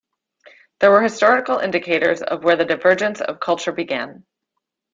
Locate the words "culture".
3.39-3.71